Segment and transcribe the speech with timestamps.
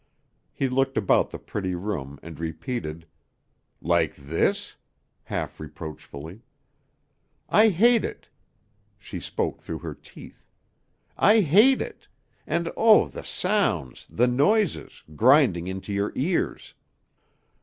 [0.51, 3.05] He looked about the pretty room and repeated,
[3.83, 4.75] "Like this?"
[5.25, 6.41] half reproachfully.
[7.47, 8.27] "I hate it!"
[8.97, 10.47] She spoke through her teeth.
[11.17, 12.07] "I hate it!
[12.47, 16.73] And, oh, the sounds, the noises, grinding into your ears."